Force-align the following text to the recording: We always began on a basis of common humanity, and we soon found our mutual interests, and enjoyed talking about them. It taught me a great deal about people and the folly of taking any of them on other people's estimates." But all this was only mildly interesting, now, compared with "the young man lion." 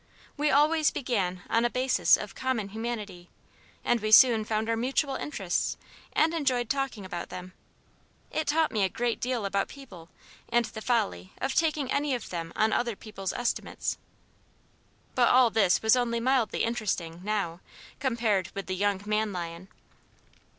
We 0.35 0.49
always 0.49 0.89
began 0.89 1.43
on 1.47 1.63
a 1.63 1.69
basis 1.69 2.17
of 2.17 2.33
common 2.33 2.69
humanity, 2.69 3.29
and 3.85 3.99
we 3.99 4.09
soon 4.09 4.43
found 4.45 4.67
our 4.67 4.75
mutual 4.75 5.13
interests, 5.13 5.77
and 6.13 6.33
enjoyed 6.33 6.71
talking 6.71 7.05
about 7.05 7.29
them. 7.29 7.53
It 8.31 8.47
taught 8.47 8.71
me 8.71 8.83
a 8.83 8.89
great 8.89 9.19
deal 9.19 9.45
about 9.45 9.67
people 9.67 10.09
and 10.49 10.65
the 10.65 10.81
folly 10.81 11.33
of 11.39 11.53
taking 11.53 11.91
any 11.91 12.15
of 12.15 12.31
them 12.31 12.51
on 12.55 12.73
other 12.73 12.95
people's 12.95 13.31
estimates." 13.33 13.99
But 15.13 15.29
all 15.29 15.51
this 15.51 15.83
was 15.83 15.95
only 15.95 16.19
mildly 16.19 16.63
interesting, 16.63 17.21
now, 17.23 17.59
compared 17.99 18.49
with 18.55 18.65
"the 18.65 18.75
young 18.75 19.03
man 19.05 19.31
lion." 19.31 19.67